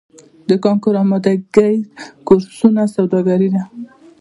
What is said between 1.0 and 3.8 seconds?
امادګۍ کورسونه سوداګري ده؟